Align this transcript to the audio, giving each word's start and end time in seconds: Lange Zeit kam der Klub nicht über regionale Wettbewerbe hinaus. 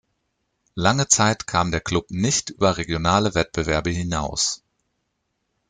Lange 0.73 1.09
Zeit 1.09 1.45
kam 1.45 1.69
der 1.69 1.79
Klub 1.79 2.09
nicht 2.09 2.49
über 2.49 2.77
regionale 2.77 3.35
Wettbewerbe 3.35 3.91
hinaus. 3.91 4.63